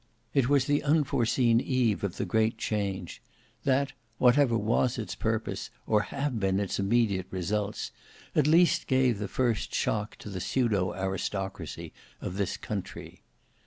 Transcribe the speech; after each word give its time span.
It 0.33 0.49
was 0.49 0.65
the 0.65 0.81
unforeseen 0.81 1.59
eve 1.59 2.03
of 2.03 2.17
the 2.17 2.25
great 2.25 2.57
change, 2.57 3.21
that, 3.65 3.93
whatever 4.17 4.57
was 4.57 4.97
its 4.97 5.13
purpose 5.13 5.69
or 5.85 6.01
have 6.01 6.39
been 6.39 6.59
its 6.59 6.79
immediate 6.79 7.27
results, 7.29 7.91
at 8.35 8.47
least 8.47 8.87
gave 8.87 9.19
the 9.19 9.27
first 9.27 9.75
shock 9.75 10.15
to 10.15 10.29
the 10.31 10.41
pseudo 10.41 10.91
aristocracy 10.95 11.93
of 12.19 12.37
this 12.37 12.57
country. 12.57 13.21